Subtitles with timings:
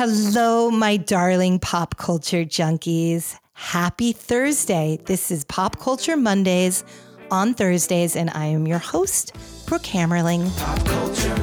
[0.00, 3.36] Hello, my darling pop culture junkies.
[3.54, 5.00] Happy Thursday.
[5.06, 6.84] This is Pop Culture Mondays
[7.32, 9.34] on Thursdays, and I am your host,
[9.66, 10.56] Brooke Hammerling.
[10.56, 11.37] Pop Culture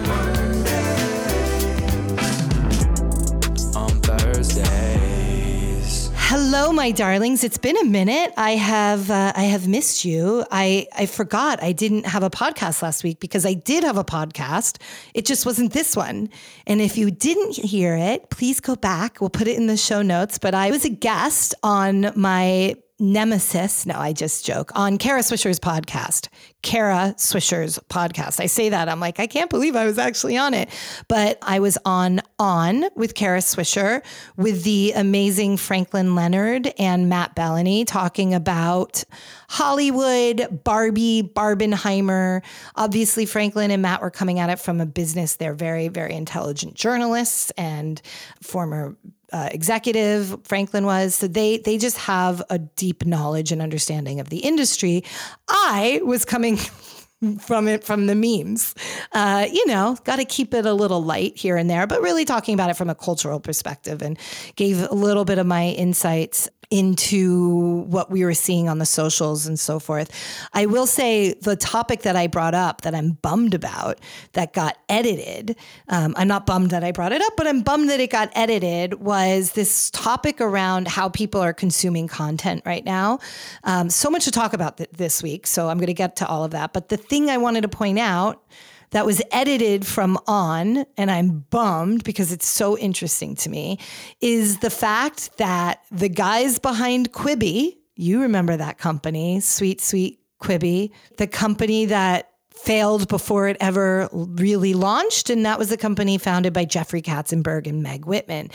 [6.58, 7.44] Hello, my darlings.
[7.44, 8.32] It's been a minute.
[8.38, 10.46] I have uh, I have missed you.
[10.52, 14.06] I I forgot I didn't have a podcast last week because I did have a
[14.06, 14.82] podcast.
[15.14, 16.30] It just wasn't this one.
[16.66, 19.20] And if you didn't hear it, please go back.
[19.20, 20.38] We'll put it in the show notes.
[20.38, 23.86] But I was a guest on my nemesis.
[23.86, 26.30] No, I just joke on Kara Swisher's podcast.
[26.66, 28.40] Kara Swisher's podcast.
[28.40, 30.68] I say that I'm like I can't believe I was actually on it,
[31.08, 34.04] but I was on on with Kara Swisher
[34.36, 39.04] with the amazing Franklin Leonard and Matt Belloni talking about
[39.48, 42.42] Hollywood, Barbie, Barbenheimer.
[42.76, 45.36] Obviously, Franklin and Matt were coming at it from a business.
[45.36, 48.02] They're very, very intelligent journalists and
[48.42, 48.98] former
[49.36, 51.16] uh, executive Franklin was.
[51.16, 55.04] So they they just have a deep knowledge and understanding of the industry.
[55.50, 56.58] I was coming
[57.40, 58.74] from it from the memes.
[59.12, 62.24] Uh, you know, got to keep it a little light here and there, but really
[62.24, 64.18] talking about it from a cultural perspective and
[64.56, 69.46] gave a little bit of my insights into what we were seeing on the socials
[69.46, 70.12] and so forth.
[70.54, 74.00] I will say the topic that I brought up that I'm bummed about
[74.34, 75.56] that got edited.
[75.90, 78.32] Um, I'm not bummed that I brought it up, but I'm bummed that it got
[78.36, 78.96] edited.
[78.96, 83.20] Was this topic around how people are consuming content right now?
[83.64, 86.28] Um, so much to talk about th- this week, so I'm going to get to
[86.28, 86.74] all of that.
[86.74, 88.42] But the thing I wanted to point out
[88.92, 93.80] that was edited from On, and I'm bummed because it's so interesting to me,
[94.22, 100.92] is the fact that the guys behind Quibi, you remember that company, Sweet Sweet Quibi,
[101.18, 105.30] the company that failed before it ever really launched.
[105.30, 108.50] And that was a company founded by Jeffrey Katzenberg and Meg Whitman.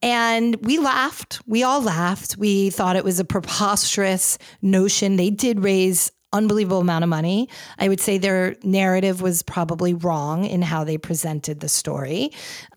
[0.00, 1.40] And we laughed.
[1.46, 2.36] We all laughed.
[2.38, 5.16] We thought it was a preposterous notion.
[5.16, 7.48] They did raise unbelievable amount of money.
[7.78, 12.32] I would say their narrative was probably wrong in how they presented the story.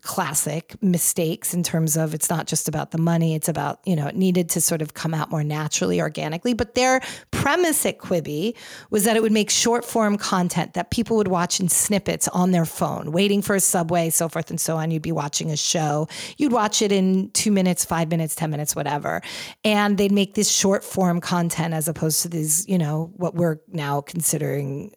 [0.05, 4.07] Classic mistakes in terms of it's not just about the money, it's about, you know,
[4.07, 6.53] it needed to sort of come out more naturally, organically.
[6.53, 7.01] But their
[7.31, 8.55] premise at Quibi
[8.89, 12.51] was that it would make short form content that people would watch in snippets on
[12.51, 14.91] their phone, waiting for a subway, so forth and so on.
[14.91, 16.07] You'd be watching a show.
[16.37, 19.21] You'd watch it in two minutes, five minutes, 10 minutes, whatever.
[19.63, 23.45] And they'd make this short form content as opposed to these, you know, what we're
[23.45, 24.91] we're now considering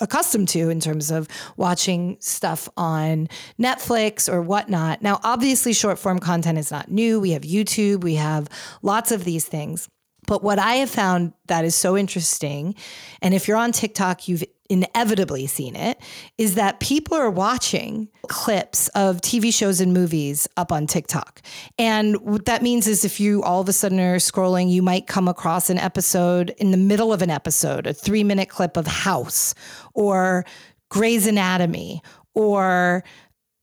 [0.00, 3.28] accustomed to in terms of watching stuff on
[3.58, 5.02] Netflix or whatnot.
[5.02, 7.20] Now, obviously, short form content is not new.
[7.20, 8.48] We have YouTube, we have
[8.82, 9.88] lots of these things.
[10.26, 12.74] But what I have found that is so interesting,
[13.22, 16.00] and if you're on TikTok, you've inevitably seen it
[16.38, 21.42] is that people are watching clips of TV shows and movies up on TikTok.
[21.78, 25.06] And what that means is if you all of a sudden are scrolling, you might
[25.06, 28.86] come across an episode in the middle of an episode, a three minute clip of
[28.86, 29.54] House
[29.92, 30.46] or
[30.88, 32.00] Grey's Anatomy
[32.34, 33.04] or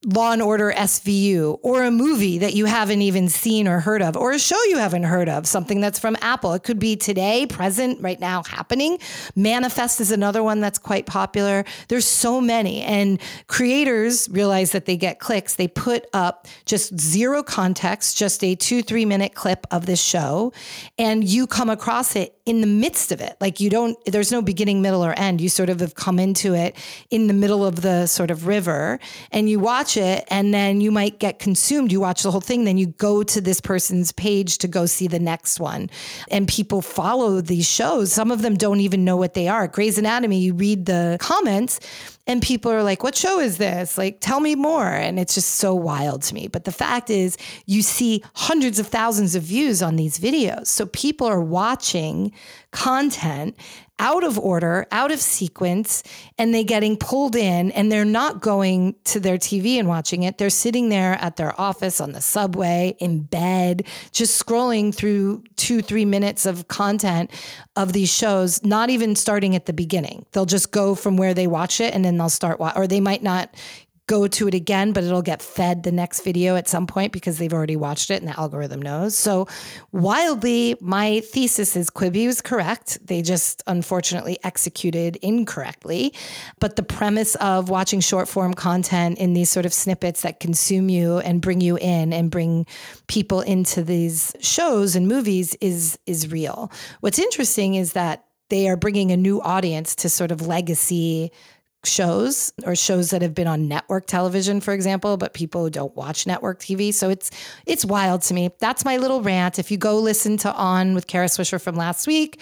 [0.05, 4.15] Law and Order SVU or a movie that you haven't even seen or heard of
[4.15, 6.53] or a show you haven't heard of, something that's from Apple.
[6.53, 8.99] It could be today, present, right now, happening.
[9.35, 11.65] Manifest is another one that's quite popular.
[11.87, 12.81] There's so many.
[12.83, 15.55] And creators realize that they get clicks.
[15.55, 20.53] They put up just zero context, just a two, three minute clip of this show,
[20.99, 23.35] and you come across it in the midst of it.
[23.41, 25.41] Like you don't, there's no beginning, middle, or end.
[25.41, 26.75] You sort of have come into it
[27.09, 28.99] in the middle of the sort of river
[29.31, 31.91] and you watch it and then you might get consumed.
[31.91, 35.07] You watch the whole thing, then you go to this person's page to go see
[35.07, 35.89] the next one.
[36.29, 38.11] And people follow these shows.
[38.11, 39.67] Some of them don't even know what they are.
[39.67, 41.79] Grey's Anatomy, you read the comments
[42.27, 43.97] and people are like, what show is this?
[43.97, 44.87] Like, tell me more.
[44.87, 46.47] And it's just so wild to me.
[46.47, 50.67] But the fact is, you see hundreds of thousands of views on these videos.
[50.67, 52.33] So people are watching
[52.71, 53.55] content
[53.99, 56.03] out of order, out of sequence,
[56.37, 60.37] and they getting pulled in and they're not going to their TV and watching it.
[60.37, 65.81] They're sitting there at their office on the subway, in bed, just scrolling through two,
[65.81, 67.31] three minutes of content
[67.75, 70.25] of these shows, not even starting at the beginning.
[70.31, 73.23] They'll just go from where they watch it and then they'll start, or they might
[73.23, 73.55] not
[74.07, 77.37] go to it again, but it'll get fed the next video at some point because
[77.37, 79.17] they've already watched it and the algorithm knows.
[79.17, 79.47] So,
[79.91, 83.05] wildly, my thesis is Quibi was correct.
[83.05, 86.13] They just unfortunately executed incorrectly.
[86.59, 90.89] But the premise of watching short form content in these sort of snippets that consume
[90.89, 92.65] you and bring you in and bring
[93.07, 96.71] people into these shows and movies is is real.
[97.01, 101.31] What's interesting is that they are bringing a new audience to sort of legacy
[101.87, 106.27] shows or shows that have been on network television, for example, but people don't watch
[106.27, 106.93] network TV.
[106.93, 107.31] So it's
[107.65, 108.51] it's wild to me.
[108.59, 109.59] That's my little rant.
[109.59, 112.41] If you go listen to On with Kara Swisher from last week,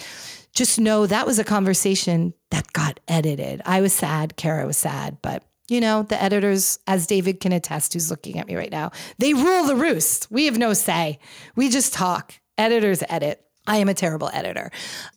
[0.53, 3.61] just know that was a conversation that got edited.
[3.65, 7.93] I was sad, Kara was sad, but you know, the editors, as David can attest,
[7.93, 10.27] who's looking at me right now, they rule the roost.
[10.29, 11.19] We have no say.
[11.55, 12.33] We just talk.
[12.57, 13.41] Editors edit.
[13.67, 14.71] I am a terrible editor.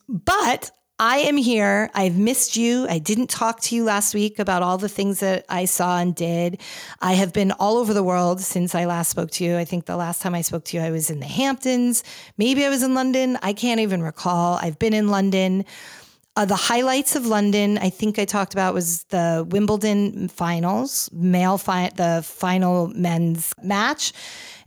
[0.07, 1.89] But I am here.
[1.93, 2.85] I've missed you.
[2.89, 6.13] I didn't talk to you last week about all the things that I saw and
[6.13, 6.59] did.
[6.99, 9.57] I have been all over the world since I last spoke to you.
[9.57, 12.03] I think the last time I spoke to you, I was in the Hamptons.
[12.37, 13.39] Maybe I was in London.
[13.41, 14.59] I can't even recall.
[14.61, 15.63] I've been in London.
[16.35, 21.57] Uh, the highlights of London, I think I talked about was the Wimbledon finals, male
[21.57, 24.11] fi- the final men's match,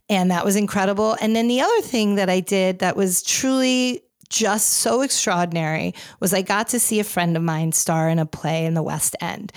[0.08, 1.14] and that was incredible.
[1.20, 4.02] And then the other thing that I did that was truly
[4.32, 8.26] just so extraordinary was I got to see a friend of mine star in a
[8.26, 9.52] play in the West End.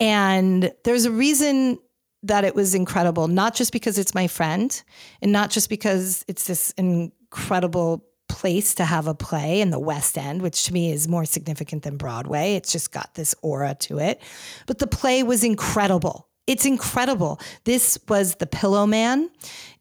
[0.00, 1.78] And there's a reason
[2.24, 4.82] that it was incredible, not just because it's my friend
[5.22, 10.18] and not just because it's this incredible place to have a play in the West
[10.18, 12.54] End, which to me is more significant than Broadway.
[12.54, 14.20] It's just got this aura to it.
[14.66, 16.28] But the play was incredible.
[16.46, 17.40] It's incredible.
[17.64, 19.28] This was The Pillowman.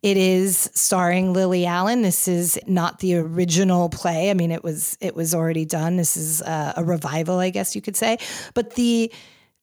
[0.02, 2.02] It is starring Lily Allen.
[2.02, 4.30] This is not the original play.
[4.30, 5.98] I mean, it was it was already done.
[5.98, 8.18] This is a, a revival, I guess you could say.
[8.54, 9.12] But the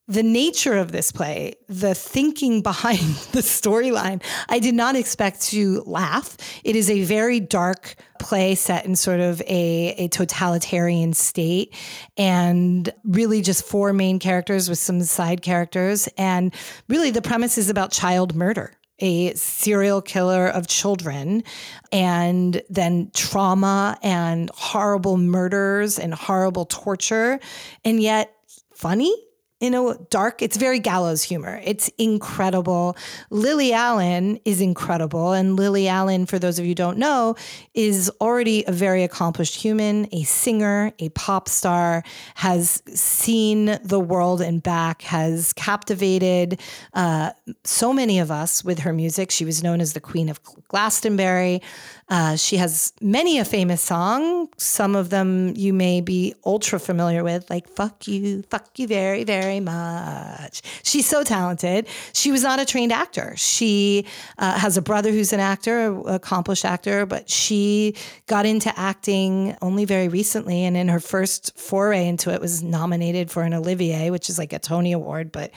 [0.08, 2.98] the nature of this play, the thinking behind
[3.32, 6.36] the storyline, I did not expect to laugh.
[6.64, 11.74] It is a very dark play set in sort of a, a totalitarian state
[12.16, 16.08] and really just four main characters with some side characters.
[16.18, 16.54] And
[16.88, 21.42] really, the premise is about child murder a serial killer of children
[21.90, 27.40] and then trauma and horrible murders and horrible torture
[27.84, 28.32] and yet
[28.72, 29.12] funny
[29.62, 30.42] you know, dark.
[30.42, 31.60] It's very gallows humor.
[31.62, 32.96] It's incredible.
[33.30, 35.32] Lily Allen is incredible.
[35.32, 37.36] And Lily Allen, for those of you don't know,
[37.72, 42.02] is already a very accomplished human, a singer, a pop star,
[42.34, 46.60] has seen the world and back, has captivated
[46.94, 47.30] uh,
[47.62, 49.30] so many of us with her music.
[49.30, 51.62] She was known as the Queen of Glastonbury.
[52.08, 54.48] Uh, she has many a famous song.
[54.58, 59.24] Some of them you may be ultra familiar with, like "Fuck You, Fuck You Very,
[59.24, 61.86] Very Much." She's so talented.
[62.12, 63.34] She was not a trained actor.
[63.36, 64.06] She
[64.38, 67.96] uh, has a brother who's an actor, accomplished actor, but she
[68.26, 70.64] got into acting only very recently.
[70.64, 74.52] And in her first foray into it, was nominated for an Olivier, which is like
[74.52, 75.52] a Tony Award, but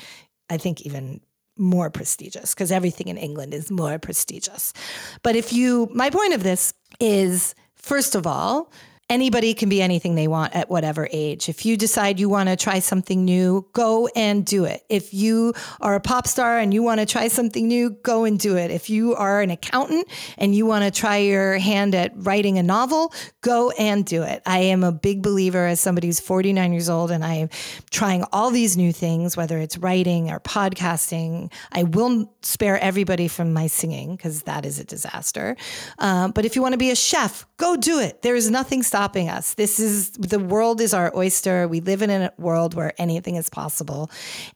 [0.50, 1.22] I think even
[1.58, 4.74] more prestigious because everything in England is more prestigious.
[5.24, 8.72] But if you, my point of this is, first of all,
[9.10, 11.48] anybody can be anything they want at whatever age.
[11.48, 14.84] If you decide you want to try something new, go and do it.
[14.90, 18.40] If you are a pop star and you want to try something new, go and
[18.40, 18.72] do it.
[18.72, 20.08] If you are an accountant
[20.38, 24.42] and you want to try your hand at writing a novel, go and do it.
[24.46, 27.50] I am a big believer as somebody who's 49 years old and I am
[27.92, 31.52] trying all these new things, whether it's writing or podcasting.
[31.72, 35.56] I will spare everybody from my singing because that is a disaster.
[36.00, 38.24] Um, but if you want to be a chef, go do it.
[38.24, 39.56] There is nothing stopping us.
[39.56, 41.68] This is the world is our oyster.
[41.68, 44.10] We live in a world where anything is possible.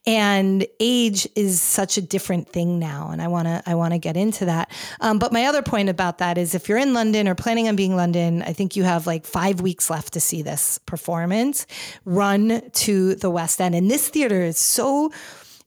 [0.06, 3.10] And age is such a different thing now.
[3.10, 4.72] And I want to I want to get into that.
[5.02, 7.76] Um, but my other point about that is if you're in London or planning on
[7.76, 11.66] being London, I think you have like five weeks left to see this performance.
[12.06, 13.74] Run to the West End.
[13.74, 15.12] And this theater is so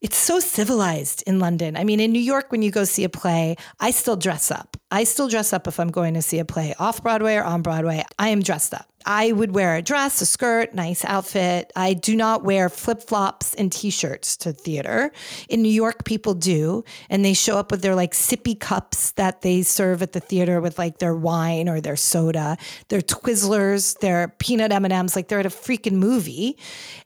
[0.04, 1.78] it's so civilized in London.
[1.78, 4.76] I mean, in New York, when you go see a play, I still dress up.
[4.92, 7.62] I still dress up if I'm going to see a play off Broadway or on
[7.62, 8.04] Broadway.
[8.20, 8.86] I am dressed up.
[9.06, 11.72] I would wear a dress, a skirt, nice outfit.
[11.76, 15.12] I do not wear flip flops and t shirts to theater.
[15.50, 19.42] In New York, people do, and they show up with their like sippy cups that
[19.42, 22.58] they serve at the theater with like their wine or their soda,
[22.90, 26.58] their Twizzlers, their peanut M and M's, like they're at a freaking movie.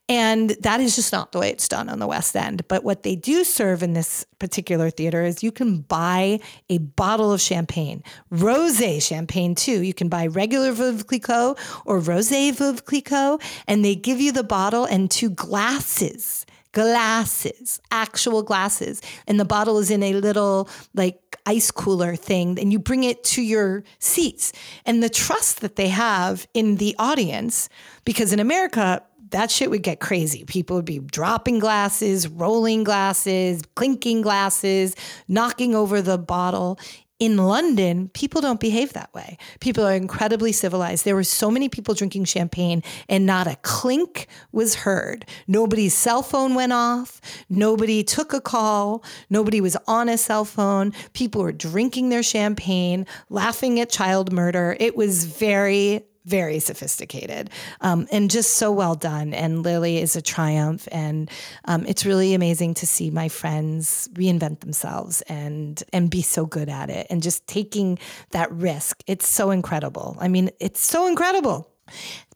[0.10, 2.66] And that is just not the way it's done on the West End.
[2.70, 7.34] But what they do serve in this particular theater is you can buy a bottle
[7.34, 9.84] of champagne, rose champagne too.
[9.84, 14.44] You can buy regular Veuve Clicquot or rose Veuve Clicquot, and they give you the
[14.44, 19.02] bottle and two glasses glasses, actual glasses.
[19.26, 23.24] And the bottle is in a little like ice cooler thing, and you bring it
[23.24, 24.54] to your seats.
[24.86, 27.68] And the trust that they have in the audience,
[28.06, 30.44] because in America, that shit would get crazy.
[30.46, 34.96] People would be dropping glasses, rolling glasses, clinking glasses,
[35.28, 36.80] knocking over the bottle.
[37.20, 39.38] in London, people don't behave that way.
[39.60, 41.04] People are incredibly civilized.
[41.04, 45.26] There were so many people drinking champagne and not a clink was heard.
[45.48, 47.20] Nobody's cell phone went off.
[47.50, 49.04] Nobody took a call.
[49.32, 50.94] Nobody was on a cell phone.
[51.14, 54.78] People were drinking their champagne, laughing at child murder.
[54.80, 57.50] It was very, very sophisticated
[57.82, 59.34] um, and just so well done.
[59.34, 60.88] And Lily is a triumph.
[60.92, 61.32] And
[61.66, 66.70] um, it's really amazing to see my friends reinvent themselves and and be so good
[66.70, 67.98] at it and just taking
[68.32, 69.04] that risk.
[69.08, 70.18] It's so incredible.
[70.20, 71.72] I mean, it's so incredible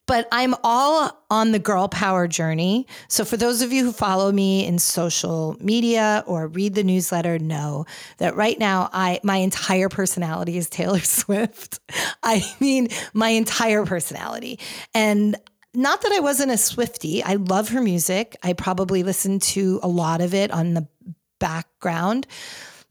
[0.08, 2.88] but I'm all on the girl power journey.
[3.08, 7.39] So for those of you who follow me in social media or read the newsletter,
[7.39, 7.86] know
[8.17, 11.79] that right now I my entire personality is Taylor Swift.
[12.24, 14.60] I mean, my entire personality.
[14.93, 15.36] And
[15.74, 17.24] not that I wasn't a Swifty.
[17.24, 18.36] I love her music.
[18.43, 20.88] I probably listen to a lot of it on the
[21.39, 22.27] background.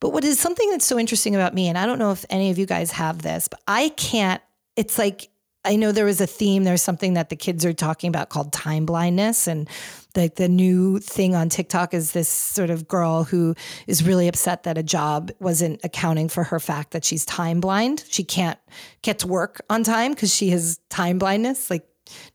[0.01, 2.51] But what is something that's so interesting about me, and I don't know if any
[2.51, 4.41] of you guys have this, but I can't,
[4.77, 5.29] it's like
[5.65, 6.65] I know there was a theme.
[6.65, 9.47] There's something that the kids are talking about called time blindness.
[9.47, 9.69] And
[10.15, 13.55] the, the new thing on TikTok is this sort of girl who
[13.87, 18.05] is really upset that a job wasn't accounting for her fact that she's time blind.
[18.09, 18.59] She can't
[19.03, 21.71] get to work on time because she has time blindness.
[21.71, 21.87] Like,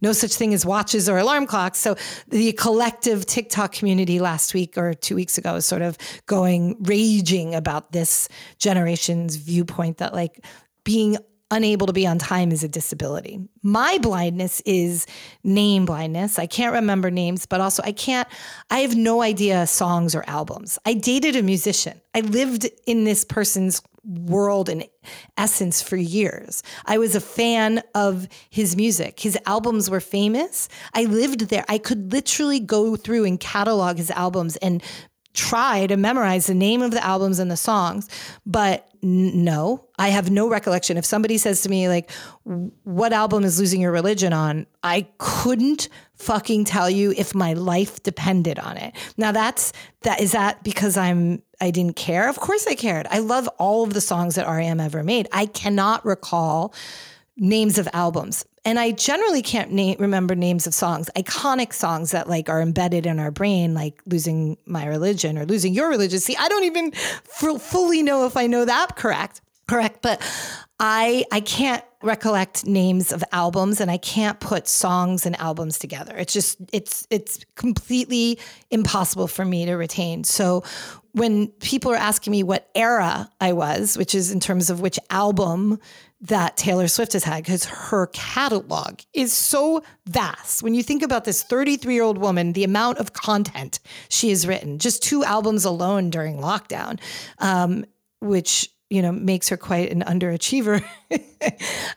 [0.01, 1.79] no such thing as watches or alarm clocks.
[1.79, 1.95] So
[2.29, 7.55] the collective TikTok community last week or two weeks ago was sort of going raging
[7.55, 10.45] about this generation's viewpoint that like
[10.85, 11.17] being
[11.51, 13.39] unable to be on time is a disability.
[13.61, 15.05] My blindness is
[15.43, 16.39] name blindness.
[16.39, 18.27] I can't remember names, but also I can't,
[18.69, 20.79] I have no idea songs or albums.
[20.85, 22.01] I dated a musician.
[22.13, 24.85] I lived in this person's world and
[25.37, 26.61] essence for years.
[26.85, 29.19] I was a fan of his music.
[29.19, 30.69] His albums were famous.
[30.93, 31.65] I lived there.
[31.67, 34.83] I could literally go through and catalog his albums and
[35.35, 38.09] try to memorize the name of the albums and the songs,
[38.45, 40.97] but no, I have no recollection.
[40.97, 42.09] If somebody says to me, like,
[42.83, 44.65] what album is Losing Your Religion on?
[44.81, 48.95] I couldn't fucking tell you if my life depended on it.
[49.15, 52.27] Now that's, that, is that because I'm, I didn't care?
[52.27, 53.05] Of course I cared.
[53.11, 55.27] I love all of the songs that REM ever made.
[55.31, 56.73] I cannot recall
[57.37, 58.43] names of albums.
[58.65, 63.19] And I generally can't remember names of songs, iconic songs that like are embedded in
[63.19, 66.19] our brain, like losing my religion or losing your religion.
[66.19, 69.41] See, I don't even f- fully know if I know that correct.
[69.67, 70.21] Correct, but
[70.79, 76.15] I I can't recollect names of albums and I can't put songs and albums together.
[76.17, 78.37] It's just it's it's completely
[78.69, 80.23] impossible for me to retain.
[80.23, 80.63] So
[81.13, 84.99] when people are asking me what era I was, which is in terms of which
[85.09, 85.79] album
[86.21, 90.61] that Taylor Swift has had because her catalog is so vast.
[90.61, 93.79] When you think about this 33 year old woman, the amount of content
[94.09, 96.99] she has written, just two albums alone during lockdown,
[97.39, 97.85] um,
[98.19, 100.83] which you know makes her quite an underachiever.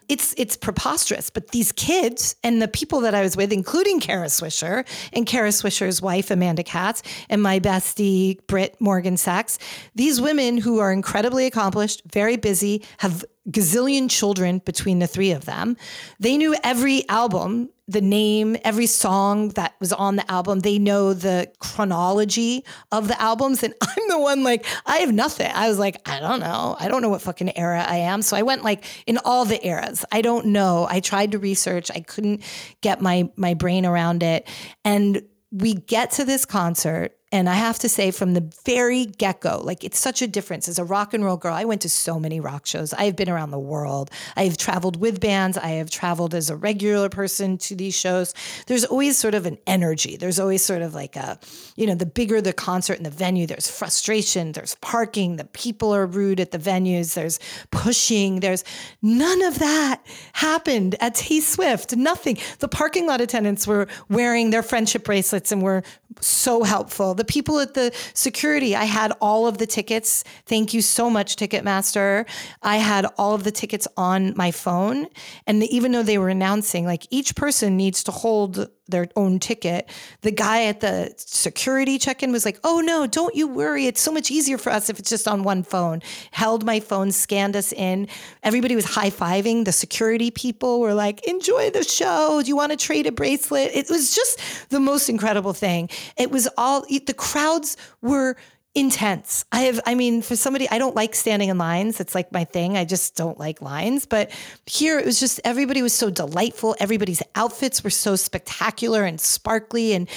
[0.09, 4.27] It's it's preposterous but these kids and the people that i was with including kara
[4.27, 9.59] swisher and kara swisher's wife amanda katz and my bestie britt morgan sachs
[9.95, 15.45] these women who are incredibly accomplished very busy have gazillion children between the three of
[15.45, 15.77] them.
[16.21, 20.61] They knew every album the name, every song that was on the album.
[20.61, 23.63] They know the chronology of the albums.
[23.63, 25.51] And I'm the one like, I have nothing.
[25.53, 26.77] I was like, I don't know.
[26.79, 28.21] I don't know what fucking era I am.
[28.21, 30.05] So I went like in all the eras.
[30.13, 30.87] I don't know.
[30.89, 31.91] I tried to research.
[31.91, 32.43] I couldn't
[32.83, 34.47] get my my brain around it.
[34.85, 39.41] And we get to this concert and I have to say, from the very get
[39.41, 40.67] go, like it's such a difference.
[40.67, 42.95] As a rock and roll girl, I went to so many rock shows.
[42.95, 44.11] I have been around the world.
[44.37, 45.59] I have traveled with bands.
[45.59, 48.33] I have traveled as a regular person to these shows.
[48.67, 50.17] There's always sort of an energy.
[50.17, 51.39] There's always sort of like a,
[51.77, 55.95] you know, the bigger the concert and the venue, there's frustration, there's parking, the people
[55.95, 57.39] are rude at the venues, there's
[57.71, 58.65] pushing, there's
[59.03, 61.95] none of that happened at T Swift.
[61.95, 62.39] Nothing.
[62.61, 65.83] The parking lot attendants were wearing their friendship bracelets and were
[66.21, 67.15] so helpful.
[67.15, 70.25] The people at the security, I had all of the tickets.
[70.47, 72.29] Thank you so much, Ticketmaster.
[72.63, 75.07] I had all of the tickets on my phone.
[75.47, 79.89] And even though they were announcing, like each person needs to hold their own ticket,
[80.23, 83.87] the guy at the security check in was like, Oh, no, don't you worry.
[83.87, 86.03] It's so much easier for us if it's just on one phone.
[86.31, 88.09] Held my phone, scanned us in.
[88.43, 89.65] Everybody was high fiving.
[89.65, 92.43] The security people were like, Enjoy the show.
[92.43, 93.71] Do you want to trade a bracelet?
[93.75, 94.41] It was just
[94.71, 95.91] the most incredible thing.
[96.17, 98.37] It was all, the crowds were
[98.79, 99.45] intense.
[99.53, 102.01] I have, I mean, for somebody, I don't like standing in lines.
[102.01, 102.77] It's like my thing.
[102.77, 104.07] I just don't like lines.
[104.07, 104.31] But
[104.67, 106.77] here it was just everybody was so delightful.
[106.81, 109.93] Everybody's outfits were so spectacular and sparkly.
[109.95, 110.09] And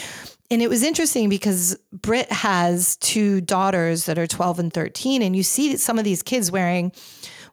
[0.50, 5.22] and it was interesting because Britt has two daughters that are 12 and 13.
[5.22, 6.92] And you see some of these kids wearing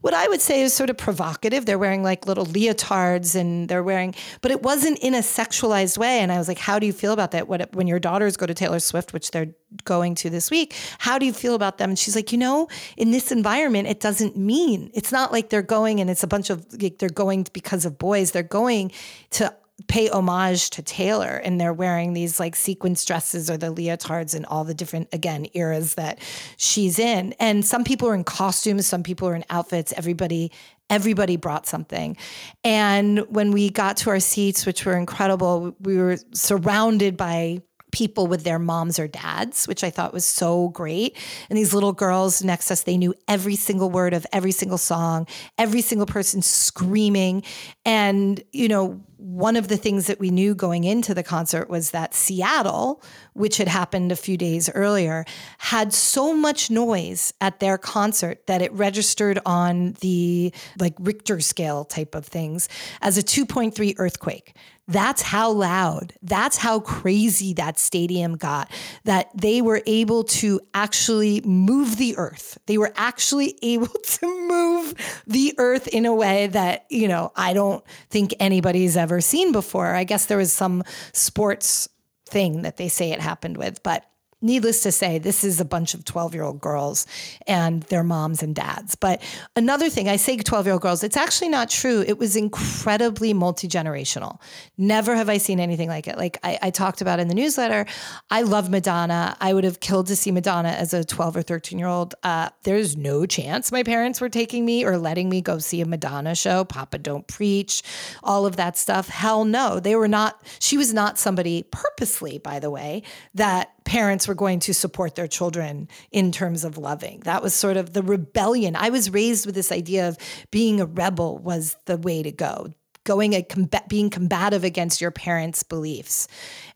[0.01, 1.67] what I would say is sort of provocative.
[1.67, 6.21] They're wearing like little leotards and they're wearing, but it wasn't in a sexualized way.
[6.21, 7.49] And I was like, how do you feel about that?
[7.49, 11.19] What, when your daughters go to Taylor Swift, which they're going to this week, how
[11.19, 11.91] do you feel about them?
[11.91, 15.63] And she's like, you know, in this environment, it doesn't mean, it's not like they're
[15.63, 18.33] going and it's a bunch of, like, they're going because of boys.
[18.33, 18.93] They're going
[19.31, 19.55] to
[19.87, 24.45] pay homage to Taylor and they're wearing these like sequence dresses or the leotards and
[24.47, 26.19] all the different again eras that
[26.57, 30.51] she's in and some people are in costumes some people are in outfits everybody
[30.91, 32.17] everybody brought something
[32.65, 38.27] and when we got to our seats which were incredible we were surrounded by people
[38.27, 41.17] with their moms or dads, which I thought was so great.
[41.49, 44.79] And these little girls next to us, they knew every single word of every single
[44.79, 47.43] song, every single person screaming.
[47.87, 51.91] And, you know, one of the things that we knew going into the concert was
[51.91, 53.03] that Seattle,
[53.35, 55.25] which had happened a few days earlier,
[55.59, 61.85] had so much noise at their concert that it registered on the like Richter scale
[61.85, 62.69] type of things
[63.03, 64.55] as a 2.3 earthquake.
[64.89, 68.71] That's how loud, that's how crazy that stadium got,
[69.05, 72.57] that they were able to actually move the earth.
[72.65, 77.53] They were actually able to move the earth in a way that, you know, I
[77.53, 79.95] don't think anybody's ever seen before.
[79.95, 81.91] I guess there was some sports
[82.27, 84.07] thing that they say it happened with, but
[84.41, 87.07] needless to say, this is a bunch of 12 year old girls
[87.47, 88.95] and their moms and dads.
[88.95, 89.23] But
[89.57, 92.05] another thing, I say 12 year old girls, it's actually not true.
[92.07, 94.39] It was incredibly multi generational.
[94.77, 96.17] Never have I seen anything like it.
[96.17, 97.87] Like I, I, talked about in the newsletter,
[98.31, 99.37] I love Madonna.
[99.41, 102.15] I would have killed to see Madonna as a 12 or 13 year old.
[102.23, 105.87] Uh, there's no chance my parents were taking me or letting me go see a
[105.87, 106.65] Madonna show.
[106.65, 107.83] Papa Don't Preach,
[108.23, 109.09] all of that stuff.
[109.09, 109.81] Hell no.
[109.81, 113.03] They were not, she was not somebody purposely, by the way,
[113.35, 117.21] that parents were going to support their children in terms of loving.
[117.21, 118.77] That was sort of the rebellion.
[118.77, 120.19] I was raised with this idea of
[120.51, 122.75] being a rebel was the way to go
[123.09, 123.45] going a
[123.89, 126.29] being combative against your parents' beliefs.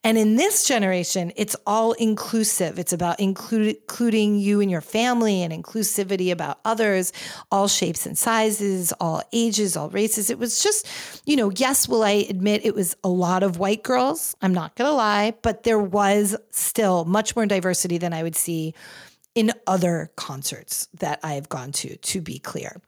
[0.02, 2.78] And in this generation, it's all inclusive.
[2.78, 7.12] It's about include, including you and your family and inclusivity about others,
[7.50, 10.30] all shapes and sizes, all ages, all races.
[10.30, 10.88] It was just,
[11.26, 14.34] you know, yes, will I admit it was a lot of white girls?
[14.40, 18.36] I'm not going to lie, but there was still much more diversity than I would
[18.36, 18.74] see
[19.34, 22.80] in other concerts that I have gone to, to be clear.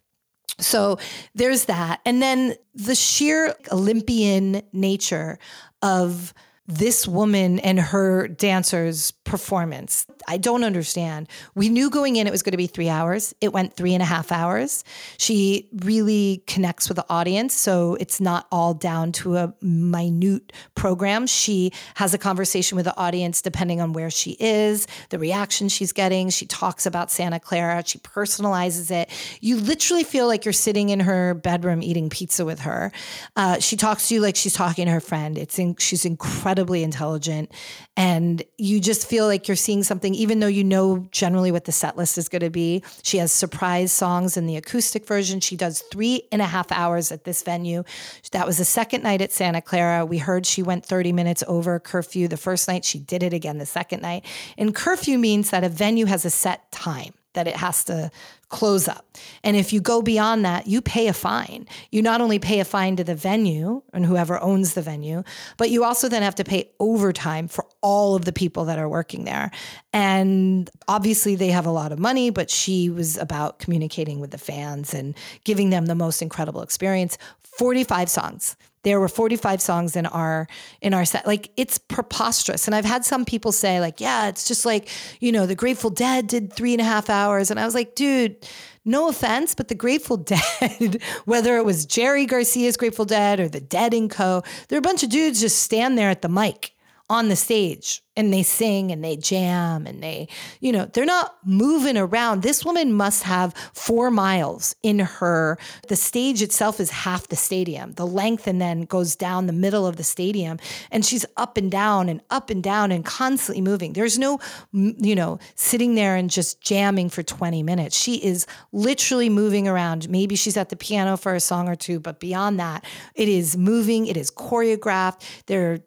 [0.59, 0.99] So
[1.35, 2.01] there's that.
[2.05, 5.39] And then the sheer Olympian nature
[5.83, 6.33] of
[6.67, 10.07] this woman and her dancers performance.
[10.27, 11.29] I don't understand.
[11.55, 13.35] We knew going in it was going to be three hours.
[13.43, 14.83] It went three and a half hours.
[15.19, 17.55] She really connects with the audience.
[17.55, 21.27] So it's not all down to a minute program.
[21.27, 25.93] She has a conversation with the audience depending on where she is, the reaction she's
[25.93, 26.31] getting.
[26.31, 27.83] She talks about Santa Clara.
[27.85, 29.11] She personalizes it.
[29.41, 32.91] You literally feel like you're sitting in her bedroom eating pizza with her.
[33.37, 35.37] Uh, she talks to you like she's talking to her friend.
[35.37, 36.07] It's in, she's
[36.55, 37.51] incredibly intelligent.
[37.97, 41.73] And you just feel like you're seeing something, even though you know generally what the
[41.73, 42.85] set list is going to be.
[43.03, 45.41] She has surprise songs in the acoustic version.
[45.41, 47.83] She does three and a half hours at this venue.
[48.31, 50.07] That was the second night at Santa Clara.
[50.07, 52.85] We heard she went 30 minutes over curfew the first night.
[52.85, 54.25] She did it again the second night.
[54.57, 58.13] And curfew means that a venue has a set time that it has to
[58.55, 59.05] close up.
[59.43, 61.67] And if you go beyond that, you pay a fine.
[61.91, 65.25] You not only pay a fine to the venue and whoever owns the venue,
[65.57, 68.89] but you also then have to pay overtime for all of the people that are
[68.89, 69.51] working there.
[69.93, 74.39] And obviously, they have a lot of money, but she was about communicating with the
[74.39, 77.19] fans and giving them the most incredible experience.
[77.43, 80.47] 45 songs there were 45 songs in our
[80.81, 81.27] in our set.
[81.27, 82.67] Like it's preposterous.
[82.67, 84.89] And i've had some people say like yeah it's just like
[85.21, 87.51] you know the grateful dead did three and a half hours.
[87.51, 88.37] And i was like dude
[88.85, 93.61] no offense but the grateful dead whether it was jerry garcia's grateful dead or the
[93.61, 96.74] dead and co they're a bunch of dudes just stand there at the mic
[97.11, 100.27] on the stage and they sing and they jam and they,
[100.61, 102.43] you know, they're not moving around.
[102.43, 105.59] This woman must have four miles in her.
[105.89, 109.87] The stage itself is half the stadium, the length, and then goes down the middle
[109.87, 110.59] of the stadium.
[110.91, 113.93] And she's up and down and up and down and constantly moving.
[113.93, 114.39] There's no,
[114.73, 117.99] you know, sitting there and just jamming for 20 minutes.
[117.99, 120.09] She is literally moving around.
[120.09, 123.59] Maybe she's at the piano for a song or two, but beyond that, it is
[123.59, 125.21] moving, it is choreographed.
[125.47, 125.81] There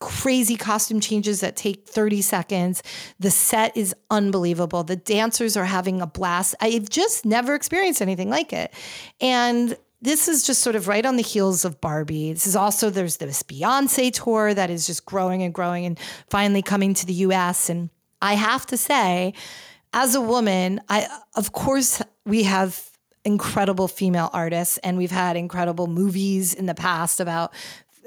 [0.00, 2.82] crazy costume changes that take 30 seconds.
[3.18, 4.84] The set is unbelievable.
[4.84, 6.54] The dancers are having a blast.
[6.60, 8.72] I've just never experienced anything like it.
[9.20, 12.32] And this is just sort of right on the heels of Barbie.
[12.32, 16.62] This is also there's this Beyonce tour that is just growing and growing and finally
[16.62, 17.88] coming to the US and
[18.20, 19.34] I have to say
[19.92, 22.90] as a woman, I of course we have
[23.24, 27.52] incredible female artists and we've had incredible movies in the past about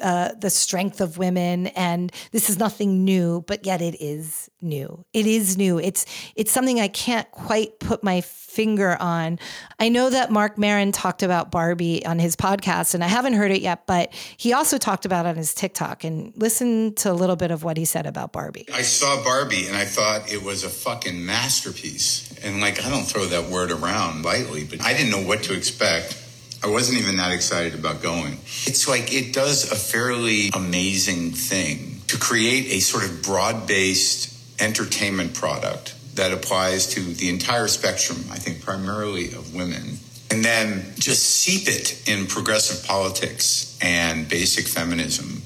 [0.02, 5.06] uh, the strength of women and this is nothing new but yet it is new.
[5.14, 5.80] It is new.
[5.80, 6.06] It's
[6.36, 9.40] it's something i can't quite put my finger on.
[9.80, 13.52] I know that Marc Maron talked about barbie on his podcast and i haven't heard
[13.52, 16.04] it yet but he also talked about it on his tiktok.
[16.04, 18.66] And listen to a little bit of what he said about barbie.
[18.74, 22.38] I saw Barbie and I thought it was a fucking masterpiece.
[22.44, 25.54] And like, I don't throw that word around lightly, but I didn't know what to
[25.54, 26.22] expect.
[26.66, 28.40] I wasn't even that excited about going.
[28.66, 34.34] It's like it does a fairly amazing thing to create a sort of broad based
[34.60, 40.00] entertainment product that applies to the entire spectrum, I think primarily of women,
[40.32, 45.44] and then just seep it in progressive politics and basic feminism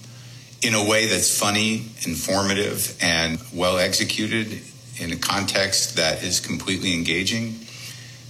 [0.61, 4.61] in a way that's funny, informative, and well executed
[5.01, 7.59] in a context that is completely engaging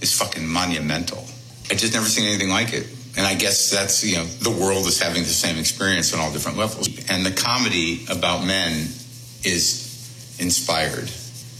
[0.00, 1.24] is fucking monumental.
[1.70, 2.86] I just never seen anything like it.
[3.16, 6.32] And I guess that's, you know, the world is having the same experience on all
[6.32, 6.88] different levels.
[7.08, 8.88] And the comedy about men
[9.44, 11.10] is inspired.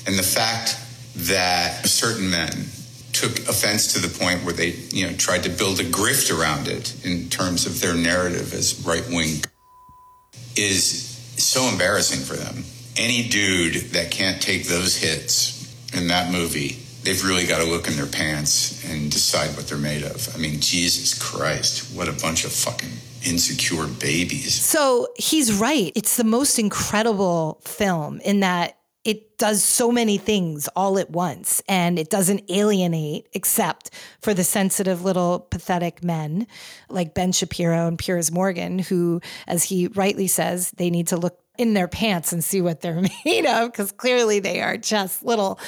[0.07, 0.77] And the fact
[1.17, 2.51] that certain men
[3.13, 6.69] took offense to the point where they, you know, tried to build a grift around
[6.69, 9.43] it in terms of their narrative as right wing
[10.57, 12.65] is so embarrassing for them.
[12.97, 15.59] Any dude that can't take those hits
[15.95, 19.79] in that movie, they've really got to look in their pants and decide what they're
[19.79, 20.35] made of.
[20.35, 22.91] I mean, Jesus Christ, what a bunch of fucking
[23.25, 24.55] insecure babies.
[24.55, 25.93] So he's right.
[25.95, 31.63] It's the most incredible film in that it does so many things all at once
[31.67, 36.47] and it doesn't alienate except for the sensitive little pathetic men
[36.91, 41.39] like Ben Shapiro and Piers Morgan, who, as he rightly says, they need to look
[41.57, 45.59] in their pants and see what they're made of because clearly they are just little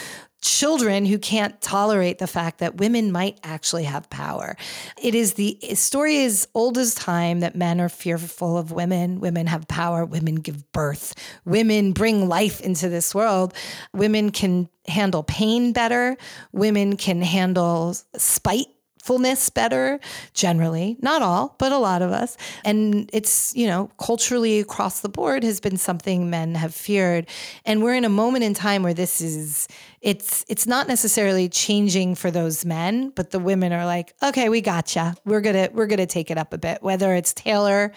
[0.42, 4.56] children who can't tolerate the fact that women might actually have power.
[5.00, 9.20] It is the story is old as time that men are fearful of women.
[9.20, 10.04] Women have power.
[10.04, 11.14] Women give birth.
[11.44, 13.54] Women bring life into this world.
[13.94, 16.16] Women can handle pain better.
[16.52, 18.66] Women can handle spite
[19.02, 19.98] fullness better
[20.32, 22.36] generally not all but a lot of us.
[22.64, 27.26] And it's you know culturally across the board has been something men have feared.
[27.64, 29.68] And we're in a moment in time where this is
[30.00, 34.60] it's it's not necessarily changing for those men but the women are like okay we
[34.60, 35.14] gotcha.
[35.24, 36.82] We're gonna we're gonna take it up a bit.
[36.82, 37.92] Whether it's taylor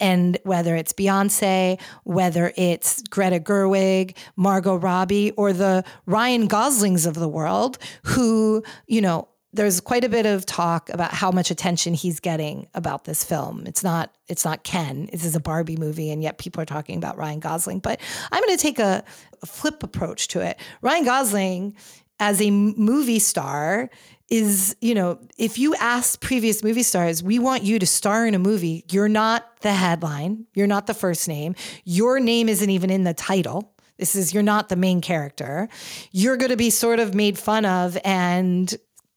[0.00, 7.14] and whether it's Beyonce, whether it's Greta Gerwig, Margot Robbie, or the Ryan Goslings of
[7.14, 11.94] the world, who, you know, there's quite a bit of talk about how much attention
[11.94, 13.66] he's getting about this film.
[13.66, 15.08] It's not it's not Ken.
[15.12, 17.78] This is a Barbie movie, and yet people are talking about Ryan Gosling.
[17.78, 18.00] But
[18.32, 19.04] I'm going to take a,
[19.42, 20.58] a flip approach to it.
[20.82, 21.76] Ryan Gosling,
[22.18, 23.90] as a movie star,
[24.28, 28.34] is you know if you ask previous movie stars, we want you to star in
[28.34, 28.84] a movie.
[28.90, 30.46] You're not the headline.
[30.54, 31.54] You're not the first name.
[31.84, 33.70] Your name isn't even in the title.
[33.98, 35.68] This is you're not the main character.
[36.10, 38.74] You're going to be sort of made fun of and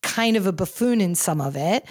[0.07, 1.85] kind of a buffoon in some of it.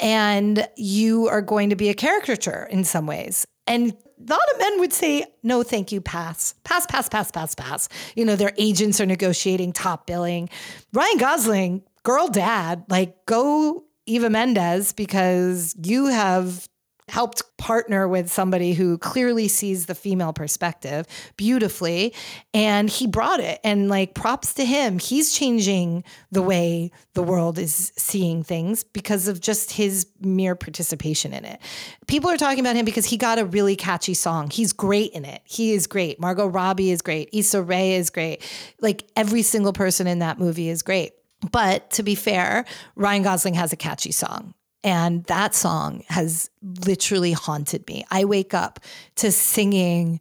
[0.00, 3.46] And you are going to be a caricature in some ways.
[3.66, 7.54] And a lot of men would say, no, thank you, pass, pass, pass, pass, pass,
[7.54, 7.88] pass.
[8.14, 10.48] You know, their agents are negotiating top billing.
[10.92, 16.68] Ryan Gosling, girl dad, like go Eva Mendes because you have
[17.08, 22.14] helped partner with somebody who clearly sees the female perspective beautifully.
[22.54, 24.98] And he brought it and like props to him.
[24.98, 31.32] He's changing the way the world is seeing things because of just his mere participation
[31.32, 31.60] in it.
[32.06, 34.50] People are talking about him because he got a really catchy song.
[34.50, 35.42] He's great in it.
[35.44, 36.20] He is great.
[36.20, 37.28] Margot robbie is great.
[37.32, 38.42] Issa Rae is great.
[38.80, 41.12] Like every single person in that movie is great.
[41.52, 42.64] But to be fair,
[42.96, 44.54] Ryan Gosling has a catchy song.
[44.84, 46.50] And that song has
[46.86, 48.04] literally haunted me.
[48.10, 48.80] I wake up
[49.16, 50.20] to singing,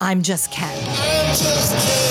[0.00, 0.76] I'm Just Ken.
[0.88, 2.04] I'm just Ken.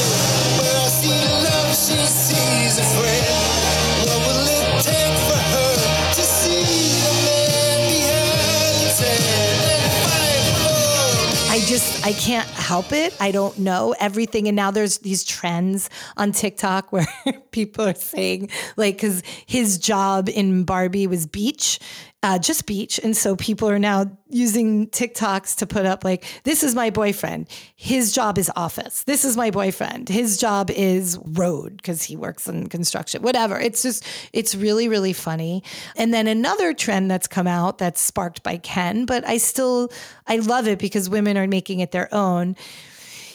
[12.03, 13.15] I can't help it.
[13.21, 14.49] I don't know everything.
[14.49, 17.07] And now there's these trends on TikTok where
[17.51, 21.79] people are saying, like, because his job in Barbie was beach,
[22.23, 22.99] uh, just beach.
[23.03, 27.47] And so people are now using TikToks to put up, like, this is my boyfriend.
[27.75, 29.03] His job is office.
[29.03, 30.09] This is my boyfriend.
[30.09, 33.59] His job is road because he works in construction, whatever.
[33.59, 35.63] It's just, it's really, really funny.
[35.97, 39.91] And then another trend that's come out that's sparked by Ken, but I still,
[40.25, 42.55] I love it because women are making it their own.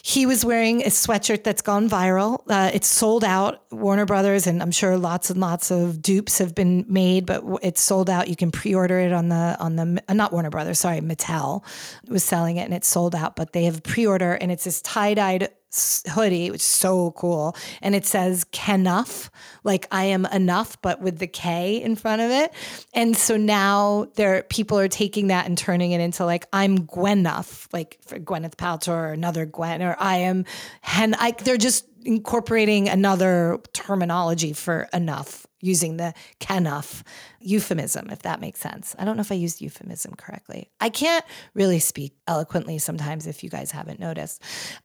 [0.08, 2.42] He was wearing a sweatshirt that's gone viral.
[2.48, 3.62] Uh, it's sold out.
[3.70, 7.82] Warner Brothers, and I'm sure lots and lots of dupes have been made, but it's
[7.82, 8.26] sold out.
[8.26, 11.62] You can pre-order it on the on the uh, not Warner Brothers, sorry, Mattel
[12.08, 13.36] was selling it, and it's sold out.
[13.36, 15.50] But they have a pre-order, and it's this tie-dyed
[16.10, 19.30] hoodie, which is so cool, and it says "Kenough,"
[19.64, 22.52] like I am enough, but with the K in front of it.
[22.94, 27.66] And so now there people are taking that and turning it into like I'm Gwenuff,
[27.72, 30.44] like for Gwyneth Paltrow or another Gwen, or I am
[30.80, 31.14] Hen.
[31.14, 37.02] I, they're just incorporating another terminology for enough using the Kenough
[37.40, 38.94] euphemism if that makes sense.
[38.98, 40.70] I don't know if i used euphemism correctly.
[40.80, 44.42] I can't really speak eloquently sometimes if you guys haven't noticed.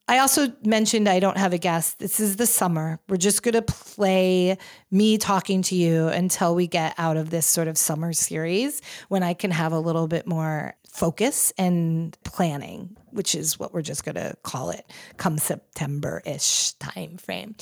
[0.07, 1.99] I also mentioned i don't have a guest.
[1.99, 2.99] This is the summer.
[3.07, 4.57] We're just going to play
[4.91, 9.23] me talking to you until we get out of this sort of summer series when
[9.23, 14.05] i can have a little bit more focus and planning which is what we're just
[14.05, 14.86] going to call it
[15.17, 17.55] come september-ish time frame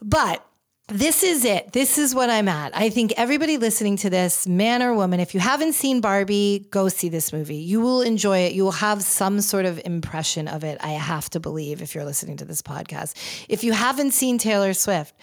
[0.00, 0.46] but
[0.88, 1.72] this is it.
[1.72, 2.76] This is what I'm at.
[2.76, 6.88] I think everybody listening to this, man or woman, if you haven't seen Barbie, go
[6.88, 7.56] see this movie.
[7.56, 8.52] You will enjoy it.
[8.52, 10.78] You will have some sort of impression of it.
[10.82, 13.14] I have to believe if you're listening to this podcast.
[13.48, 15.14] If you haven't seen Taylor Swift,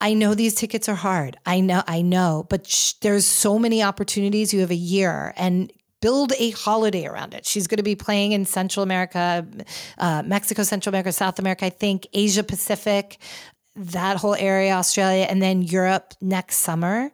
[0.00, 1.36] I know these tickets are hard.
[1.44, 4.54] I know, I know, but sh- there's so many opportunities.
[4.54, 7.44] You have a year and build a holiday around it.
[7.44, 9.46] She's going to be playing in Central America,
[9.98, 13.18] uh, Mexico, Central America, South America, I think, Asia Pacific,
[13.76, 17.10] that whole area, Australia, and then Europe next summer.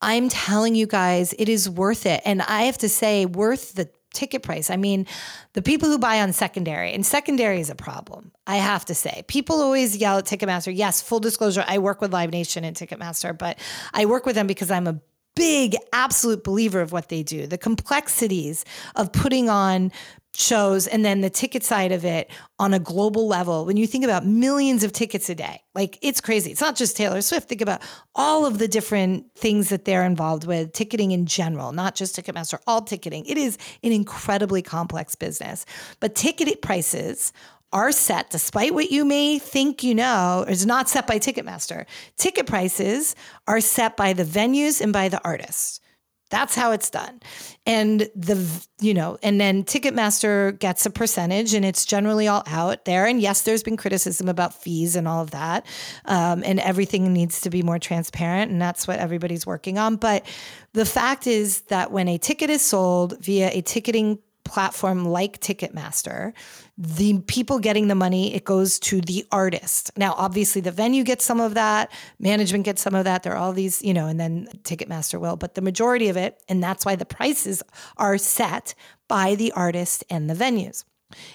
[0.00, 2.20] I'm telling you guys, it is worth it.
[2.24, 4.70] And I have to say, worth the ticket price.
[4.70, 5.06] I mean,
[5.52, 9.24] the people who buy on secondary, and secondary is a problem, I have to say.
[9.28, 10.74] People always yell at Ticketmaster.
[10.74, 13.58] Yes, full disclosure, I work with Live Nation and Ticketmaster, but
[13.92, 15.00] I work with them because I'm a
[15.34, 17.46] big, absolute believer of what they do.
[17.46, 19.90] The complexities of putting on
[20.36, 24.04] shows and then the ticket side of it on a global level when you think
[24.04, 26.50] about millions of tickets a day like it's crazy.
[26.50, 27.48] It's not just taylor swift.
[27.48, 27.82] Think about
[28.14, 32.58] all of the different things that they're involved with ticketing in general not just ticketmaster
[32.66, 33.24] all ticketing.
[33.26, 35.66] It is an incredibly complex business.
[36.00, 37.32] But ticket prices
[37.72, 41.86] are set despite what you may think you know is not set by ticketmaster.
[42.16, 43.16] Ticket prices
[43.48, 45.80] are set by the venues and by the artists
[46.30, 47.20] that's how it's done.
[47.66, 52.84] And the, you know, and then Ticketmaster gets a percentage and it's generally all out
[52.84, 53.06] there.
[53.06, 55.66] And yes, there's been criticism about fees and all of that.
[56.06, 58.50] Um, and everything needs to be more transparent.
[58.50, 59.96] And that's what everybody's working on.
[59.96, 60.26] But
[60.72, 66.32] the fact is that when a ticket is sold via a ticketing platform like Ticketmaster,
[66.76, 69.92] the people getting the money, it goes to the artist.
[69.96, 73.22] Now, obviously, the venue gets some of that, management gets some of that.
[73.22, 76.42] There are all these, you know, and then Ticketmaster will, but the majority of it,
[76.48, 77.62] and that's why the prices
[77.96, 78.74] are set
[79.08, 80.84] by the artist and the venues.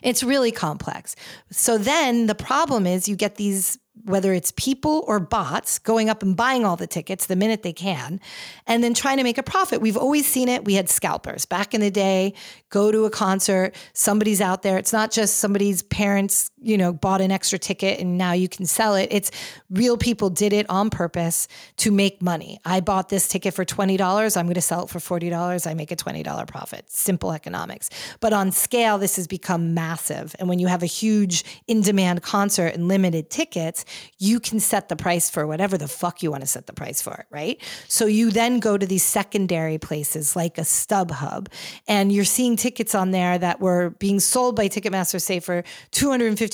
[0.02, 1.16] It's really complex.
[1.52, 6.24] So then the problem is you get these whether it's people or bots going up
[6.24, 8.20] and buying all the tickets the minute they can
[8.68, 9.82] and then trying to make a profit.
[9.82, 10.66] We've always seen it.
[10.66, 12.34] We had scalpers back in the day,
[12.70, 14.78] go to a concert, somebody's out there.
[14.78, 18.66] It's not just somebody's parents, you know, bought an extra ticket and now you can
[18.66, 19.08] sell it.
[19.12, 19.32] It's
[19.70, 22.60] real people did it on purpose to make money.
[22.66, 24.38] I bought this ticket for $20.
[24.38, 25.68] I'm going to sell it for $40.
[25.70, 26.90] I make a $20 profit.
[26.90, 27.90] Simple economics.
[28.20, 30.36] But on scale, this has become massive.
[30.40, 33.86] And when you have a huge in demand concert and limited tickets,
[34.18, 37.02] you can set the price for whatever the fuck you want to set the price
[37.02, 37.62] for, right?
[37.88, 41.48] So you then go to these secondary places like a StubHub,
[41.88, 46.49] and you're seeing tickets on there that were being sold by Ticketmaster, say for $250,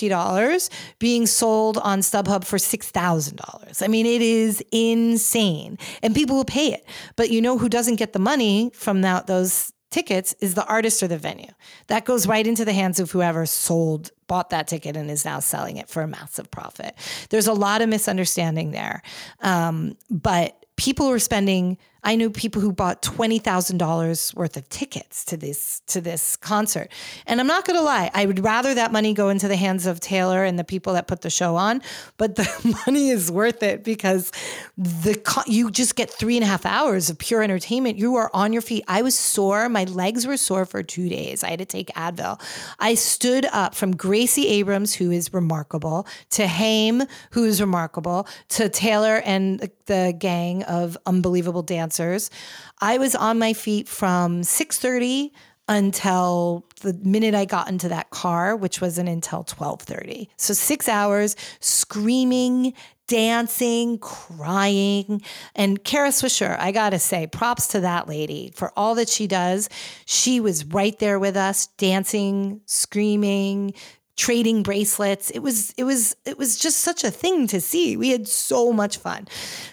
[1.00, 3.84] being sold on StubHub for $6,000.
[3.84, 5.78] I mean, it is insane.
[6.02, 6.86] And people will pay it.
[7.16, 11.02] But you know who doesn't get the money from that, those tickets is the artist
[11.02, 11.52] or the venue.
[11.88, 15.40] That goes right into the hands of whoever sold, bought that ticket and is now
[15.40, 16.96] selling it for a massive profit.
[17.30, 19.02] There's a lot of misunderstanding there.
[19.42, 24.70] Um, but people are spending I knew people who bought twenty thousand dollars worth of
[24.70, 26.91] tickets to this to this concert.
[27.26, 29.88] And I'm not going to lie, I would rather that money go into the hands
[29.88, 31.82] of Taylor and the people that put the show on,
[32.18, 34.32] but the money is worth it because
[34.78, 37.98] the you just get three and a half hours of pure entertainment.
[37.98, 38.84] You are on your feet.
[38.88, 39.68] I was sore.
[39.68, 41.44] My legs were sore for two days.
[41.44, 42.39] I had to take Advil.
[42.80, 48.70] I stood up from Gracie Abrams, who is remarkable, to Haim, who is remarkable, to
[48.70, 51.63] Taylor and the gang of unbelievable
[52.82, 55.32] I was on my feet from 6:30
[55.68, 60.30] until the minute I got into that car, which wasn't until 12:30.
[60.38, 62.74] So 6 hours screaming,
[63.08, 65.22] dancing, crying.
[65.56, 69.26] And Kara Swisher, I got to say, props to that lady for all that she
[69.26, 69.70] does.
[70.06, 73.74] She was right there with us, dancing, screaming,
[74.15, 75.30] trading bracelets.
[75.32, 77.97] It was it was it was just such a thing to see.
[77.97, 79.28] We had so much fun.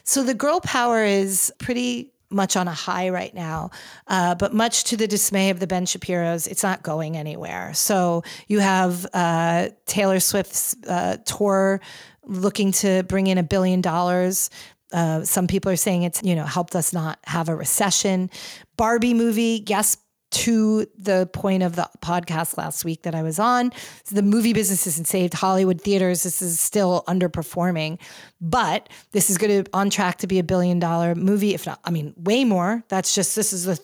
[0.04, 3.70] So the girl power is pretty much on a high right now,
[4.08, 7.74] uh, but much to the dismay of the Ben Shapiro's, it's not going anywhere.
[7.74, 11.80] So you have uh, Taylor Swift's uh, tour
[12.24, 14.48] looking to bring in a billion dollars.
[14.92, 18.30] Uh, some people are saying it's you know helped us not have a recession.
[18.76, 19.96] Barbie movie, yes,
[20.32, 23.72] to the point of the podcast last week that I was on.
[24.10, 25.34] The movie business isn't saved.
[25.34, 27.98] Hollywood theaters, this is still underperforming,
[28.40, 31.80] but this is going to on track to be a billion dollar movie, if not,
[31.84, 32.82] I mean, way more.
[32.88, 33.76] That's just this is the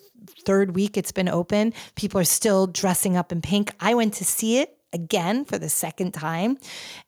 [0.45, 1.73] third week it's been open.
[1.95, 3.71] People are still dressing up in pink.
[3.79, 6.57] I went to see it again for the second time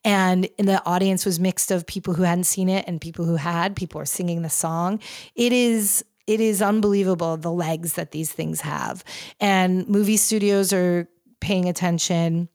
[0.04, 3.74] and the audience was mixed of people who hadn't seen it and people who had
[3.74, 5.00] people are singing the song
[5.34, 9.04] it is it is unbelievable the legs that these things have.
[9.38, 11.06] And movie studios are
[11.40, 12.48] paying attention.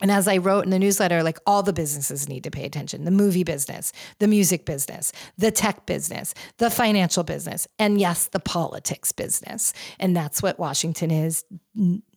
[0.00, 3.04] And as I wrote in the newsletter, like all the businesses need to pay attention
[3.04, 8.40] the movie business, the music business, the tech business, the financial business, and yes, the
[8.40, 9.72] politics business.
[10.00, 11.44] And that's what Washington is.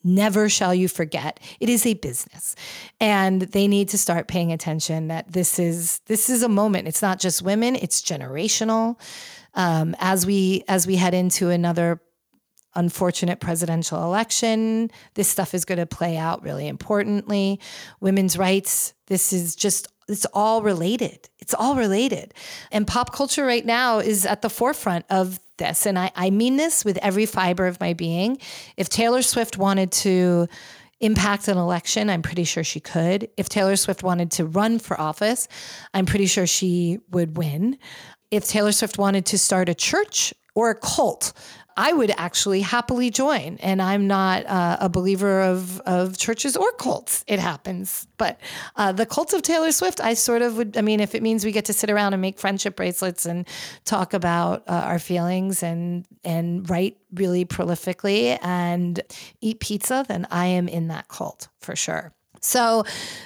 [0.03, 1.39] Never shall you forget.
[1.59, 2.55] It is a business.
[2.99, 6.87] And they need to start paying attention that this is this is a moment.
[6.87, 8.97] It's not just women, it's generational
[9.55, 12.01] um, as we as we head into another
[12.75, 14.91] unfortunate presidential election.
[15.15, 17.59] This stuff is going to play out really importantly.
[18.01, 21.29] Women's rights, this is just, it's all related.
[21.39, 22.33] It's all related.
[22.71, 25.85] And pop culture right now is at the forefront of this.
[25.85, 28.37] And I, I mean this with every fiber of my being.
[28.77, 30.47] If Taylor Swift wanted to,
[31.01, 33.29] impact an election, I'm pretty sure she could.
[33.35, 35.49] If Taylor Swift wanted to run for office,
[35.93, 37.77] I'm pretty sure she would win
[38.31, 41.33] if Taylor Swift wanted to start a church or a cult,
[41.77, 43.57] I would actually happily join.
[43.59, 47.25] And I'm not uh, a believer of, of churches or cults.
[47.27, 48.07] It happens.
[48.17, 48.39] But
[48.77, 51.43] uh, the cult of Taylor Swift, I sort of would, I mean, if it means
[51.43, 53.45] we get to sit around and make friendship bracelets and
[53.83, 59.01] talk about uh, our feelings and, and write really prolifically and
[59.41, 62.13] eat pizza, then I am in that cult for sure.
[62.45, 62.83] So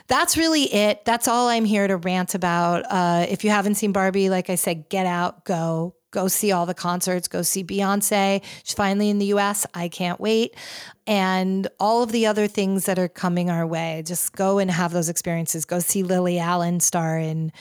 [0.07, 1.05] that's really it.
[1.05, 2.85] That's all I'm here to rant about.
[2.89, 6.65] Uh, if you haven't seen Barbie, like I said, get out, go, go see all
[6.65, 8.43] the concerts, go see Beyonce.
[8.63, 9.65] She's finally in the US.
[9.73, 10.55] I can't wait.
[11.05, 14.03] And all of the other things that are coming our way.
[14.05, 15.65] Just go and have those experiences.
[15.65, 17.51] Go see Lily Allen star in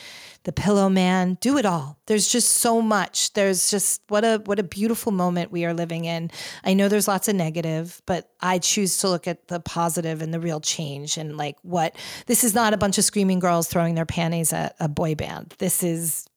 [0.43, 1.39] The Pillowman.
[1.39, 1.97] Do it all.
[2.05, 3.33] There's just so much.
[3.33, 6.29] There's just what a what a beautiful moment we are living in.
[6.63, 10.31] I know there's lots of negative, but I choose to look at the positive and
[10.31, 11.95] the real change and like what
[12.27, 15.55] this is not a bunch of screaming girls throwing their panties at a boy band.
[15.57, 16.28] This is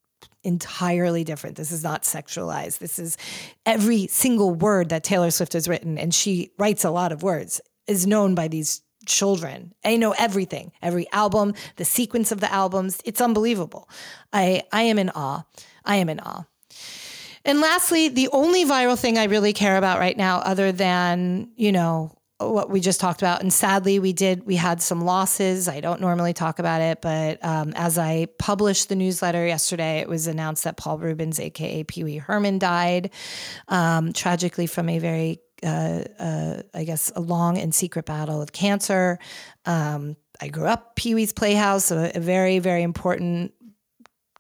[0.45, 1.57] entirely different.
[1.57, 2.79] This is not sexualized.
[2.79, 3.17] This is
[3.67, 7.61] every single word that Taylor Swift has written, and she writes a lot of words,
[7.87, 9.75] is known by these children.
[9.85, 13.01] I know everything, every album, the sequence of the albums.
[13.05, 13.89] It's unbelievable.
[14.33, 15.43] I I am in awe.
[15.85, 16.45] I am in awe.
[17.45, 21.73] And lastly, the only viral thing I really care about right now, other than, you
[21.73, 22.17] know,
[22.51, 23.41] what we just talked about.
[23.41, 25.69] And sadly, we did, we had some losses.
[25.69, 30.09] I don't normally talk about it, but um, as I published the newsletter yesterday, it
[30.09, 33.11] was announced that Paul Reubens, AKA Pee Wee Herman, died
[33.69, 38.53] um, tragically from a very, uh, uh, I guess, a long and secret battle with
[38.53, 39.19] cancer.
[39.65, 43.53] Um, I grew up Pee Wee's Playhouse, a, a very, very important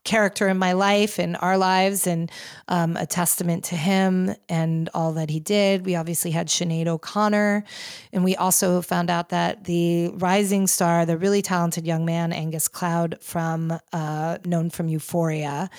[0.04, 2.30] character in my life and our lives and
[2.68, 5.86] um, a testament to him and all that he did.
[5.86, 7.64] We obviously had Sinead O'Connor,
[8.12, 12.68] and we also found out that the rising star, the really talented young man, Angus
[12.68, 15.70] Cloud, from uh, known from Euphoria,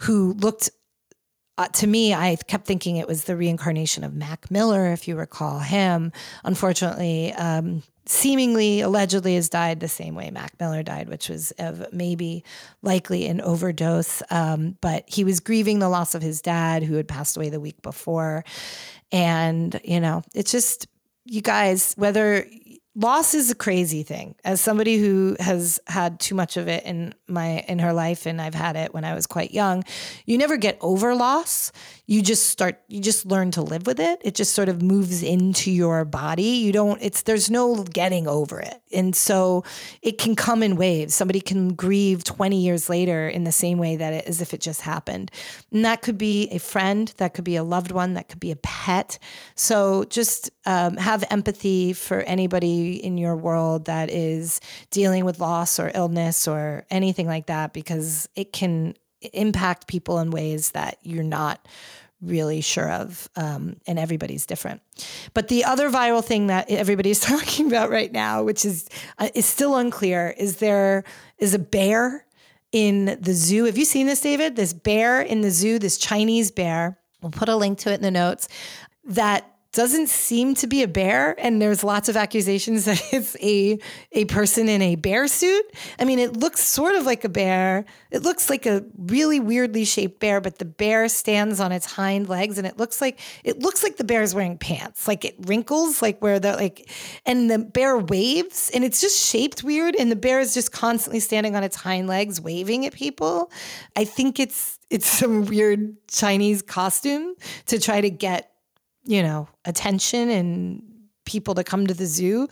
[0.00, 0.70] who looked
[1.58, 5.16] uh, to me, I kept thinking it was the reincarnation of Mac Miller, if you
[5.16, 6.12] recall him.
[6.44, 11.92] Unfortunately, um, seemingly, allegedly, has died the same way Mac Miller died, which was of
[11.92, 12.42] maybe
[12.82, 14.22] likely an overdose.
[14.30, 17.60] Um, but he was grieving the loss of his dad, who had passed away the
[17.60, 18.44] week before.
[19.12, 20.88] And, you know, it's just,
[21.24, 22.46] you guys, whether
[22.98, 24.34] loss is a crazy thing.
[24.44, 28.42] As somebody who has had too much of it in my in her life and
[28.42, 29.84] I've had it when I was quite young
[30.26, 31.70] you never get over loss.
[32.06, 34.20] You just start you just learn to live with it.
[34.24, 36.42] It just sort of moves into your body.
[36.42, 38.82] You don't it's there's no getting over it.
[38.92, 39.62] And so
[40.02, 41.14] it can come in waves.
[41.14, 44.60] Somebody can grieve 20 years later in the same way that it as if it
[44.60, 45.30] just happened.
[45.70, 48.50] And that could be a friend that could be a loved one that could be
[48.50, 49.18] a pet.
[49.54, 54.60] So just um, have empathy for anybody in your world that is
[54.90, 58.94] dealing with loss or illness or anything like that because it can
[59.32, 61.66] impact people in ways that you're not
[62.20, 64.80] really sure of um, and everybody's different.
[65.34, 69.46] But the other viral thing that everybody's talking about right now which is uh, is
[69.46, 71.04] still unclear is there
[71.38, 72.24] is a bear
[72.72, 73.64] in the zoo.
[73.64, 74.56] Have you seen this david?
[74.56, 76.98] This bear in the zoo this chinese bear.
[77.22, 78.48] We'll put a link to it in the notes
[79.04, 83.78] that doesn't seem to be a bear and there's lots of accusations that it's a
[84.12, 85.64] a person in a bear suit.
[85.98, 87.84] I mean, it looks sort of like a bear.
[88.10, 92.28] It looks like a really weirdly shaped bear, but the bear stands on its hind
[92.28, 95.06] legs and it looks like it looks like the bear is wearing pants.
[95.06, 96.90] Like it wrinkles like where the like
[97.26, 101.20] and the bear waves and it's just shaped weird and the bear is just constantly
[101.20, 103.50] standing on its hind legs waving at people.
[103.96, 107.34] I think it's it's some weird Chinese costume
[107.66, 108.52] to try to get
[109.08, 110.82] you know, attention and
[111.24, 112.46] people to come to the zoo.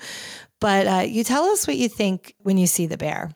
[0.59, 3.31] But uh, you tell us what you think when you see the bear.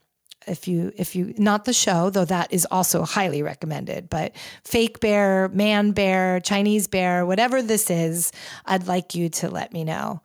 [0.47, 4.99] If you, if you, not the show, though that is also highly recommended, but fake
[4.99, 8.33] bear, man bear, Chinese bear, whatever this is,
[8.65, 10.23] I'd like you to let me know.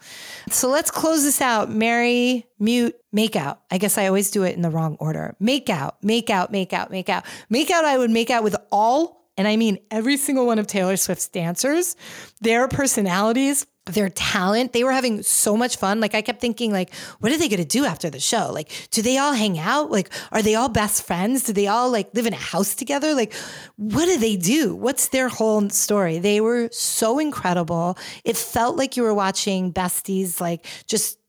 [0.49, 1.69] So let's close this out.
[1.69, 3.59] Marry, mute, make out.
[3.69, 5.35] I guess I always do it in the wrong order.
[5.41, 7.25] Make out, make out, make out, make out.
[7.49, 10.67] Make out, I would make out with all and I mean every single one of
[10.67, 11.95] Taylor Swift's dancers,
[12.41, 15.99] their personalities, their talent, they were having so much fun.
[15.99, 18.51] Like I kept thinking, like, what are they gonna do after the show?
[18.51, 19.91] Like, do they all hang out?
[19.91, 21.43] Like, are they all best friends?
[21.43, 23.13] Do they all like live in a house together?
[23.13, 23.33] Like,
[23.75, 24.75] what do they do?
[24.75, 26.17] What's their whole story?
[26.17, 27.97] They were so incredible.
[28.23, 31.19] It felt like you were watching besties, like just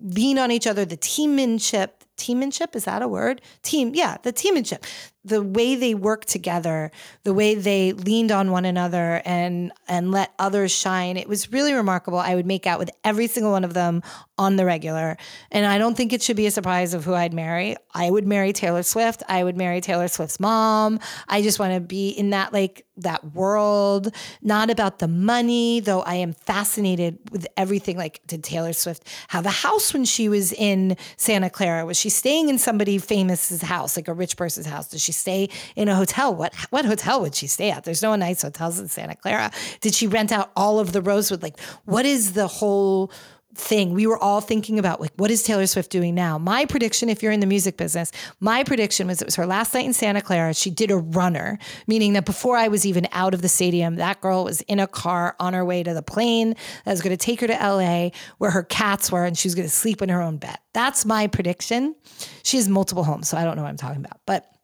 [0.00, 1.90] lean on each other, the teammanship.
[2.16, 3.40] Teammanship, is that a word?
[3.62, 4.84] Team, yeah, the teammanship
[5.24, 6.90] the way they worked together,
[7.24, 11.16] the way they leaned on one another and and let others shine.
[11.16, 12.18] It was really remarkable.
[12.18, 14.02] I would make out with every single one of them
[14.38, 15.16] on the regular.
[15.50, 17.76] And I don't think it should be a surprise of who I'd marry.
[17.92, 19.22] I would marry Taylor Swift.
[19.28, 21.00] I would marry Taylor Swift's mom.
[21.28, 26.02] I just want to be in that like that world, not about the money, though
[26.02, 27.96] I am fascinated with everything.
[27.96, 31.86] Like, did Taylor Swift have a house when she was in Santa Clara?
[31.86, 34.88] Was she staying in somebody famous's house, like a rich person's house?
[34.88, 36.34] Does she stay in a hotel?
[36.34, 37.84] What what hotel would she stay at?
[37.84, 39.50] There's no nice hotels in Santa Clara.
[39.80, 41.42] Did she rent out all of the Rosewood?
[41.42, 43.10] Like, what is the whole
[43.58, 47.08] thing we were all thinking about like what is taylor swift doing now my prediction
[47.08, 49.92] if you're in the music business my prediction was it was her last night in
[49.92, 51.58] santa clara she did a runner
[51.88, 54.86] meaning that before i was even out of the stadium that girl was in a
[54.86, 56.54] car on her way to the plane
[56.84, 59.56] that was going to take her to la where her cats were and she was
[59.56, 61.96] going to sleep in her own bed that's my prediction
[62.44, 64.54] she has multiple homes so i don't know what i'm talking about but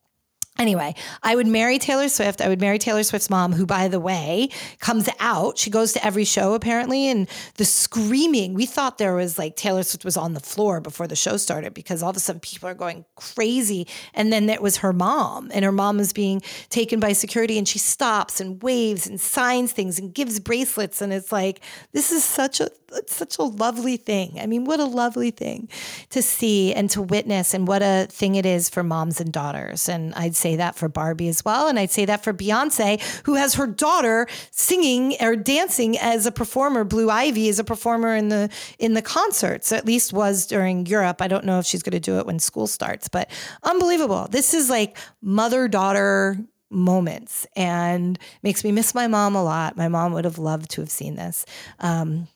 [0.57, 2.41] Anyway, I would marry Taylor Swift.
[2.41, 5.59] I would marry Taylor Swift's mom, who, by the way, comes out.
[5.59, 8.55] She goes to every show apparently, and the screaming.
[8.55, 11.75] We thought there was like Taylor Swift was on the floor before the show started
[11.75, 13.89] because all of a sudden people are going crazy.
[14.15, 16.41] And then it was her mom, and her mom was being
[16.71, 21.13] taken by security, and she stops and waves and signs things and gives bracelets, and
[21.13, 24.39] it's like this is such a it's such a lovely thing.
[24.41, 25.69] I mean, what a lovely thing
[26.11, 29.89] to see and to witness, and what a thing it is for moms and daughters.
[29.89, 31.69] And I'd say that for Barbie as well.
[31.69, 36.33] And I'd say that for Beyonce, who has her daughter singing or dancing as a
[36.33, 36.85] performer.
[36.85, 41.23] Blue Ivy is a performer in the in the concerts, at least was during Europe.
[41.23, 43.31] I don't know if she's going to do it when school starts, but
[43.63, 44.29] unbelievable.
[44.31, 46.37] This is like mother daughter
[46.71, 49.79] moments and makes me miss my mom a lot.
[49.79, 51.47] My mom would have loved to have seen this.
[51.79, 52.29] Um,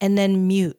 [0.00, 0.78] and then mute.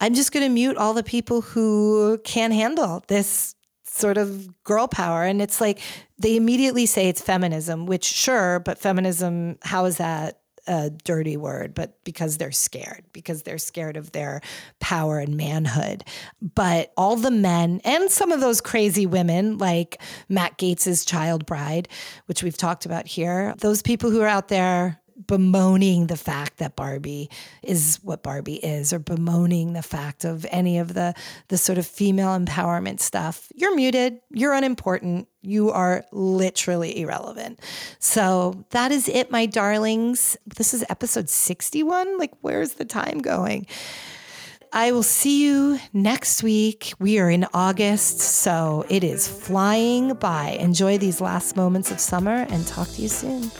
[0.00, 3.54] I'm just going to mute all the people who can't handle this
[3.94, 5.22] sort of girl power.
[5.22, 5.80] And it's like
[6.18, 11.74] they immediately say it's feminism, which sure, but feminism, how is that a dirty word?
[11.74, 14.40] But because they're scared, because they're scared of their
[14.80, 16.04] power and manhood.
[16.42, 21.88] But all the men and some of those crazy women, like Matt Gaetz's child bride,
[22.26, 26.76] which we've talked about here, those people who are out there bemoaning the fact that
[26.76, 27.30] Barbie
[27.62, 31.14] is what Barbie is or bemoaning the fact of any of the
[31.48, 33.48] the sort of female empowerment stuff.
[33.54, 37.60] You're muted, you're unimportant, you are literally irrelevant.
[37.98, 40.36] So that is it my darlings.
[40.56, 42.18] This is episode 61.
[42.18, 43.66] Like where's the time going?
[44.76, 46.94] I will see you next week.
[46.98, 50.56] We are in August, so it is flying by.
[50.58, 53.52] Enjoy these last moments of summer and talk to you soon.